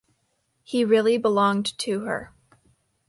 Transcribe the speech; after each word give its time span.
He 0.63 0.83
really 0.83 1.19
belonged 1.19 1.77
to 1.77 2.05
her. 2.05 2.33